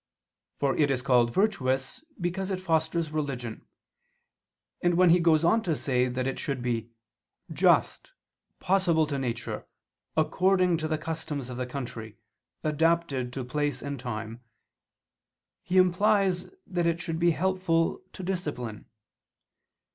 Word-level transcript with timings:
For 0.57 0.75
it 0.77 0.89
is 0.89 1.03
called 1.03 1.31
virtuous 1.31 2.03
because 2.19 2.49
it 2.49 2.59
fosters 2.59 3.11
religion. 3.11 3.67
And 4.81 4.95
when 4.95 5.11
he 5.11 5.19
goes 5.19 5.43
on 5.43 5.61
to 5.61 5.75
say 5.75 6.07
that 6.07 6.25
it 6.25 6.39
should 6.39 6.63
be 6.63 6.89
"just, 7.53 8.11
possible 8.59 9.05
to 9.05 9.19
nature, 9.19 9.67
according 10.17 10.77
to 10.77 10.87
the 10.87 10.97
customs 10.97 11.51
of 11.51 11.57
the 11.57 11.67
country, 11.67 12.17
adapted 12.63 13.31
to 13.33 13.43
place 13.45 13.83
and 13.83 13.99
time," 13.99 14.41
he 15.61 15.77
implies 15.77 16.49
that 16.65 16.87
it 16.87 16.99
should 16.99 17.19
be 17.19 17.29
helpful 17.29 18.01
to 18.13 18.23
discipline. 18.23 18.87